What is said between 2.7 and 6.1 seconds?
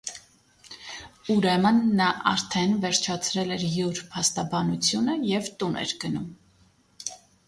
վերջացրել էր յուր փաստաբանությունը և տուն էր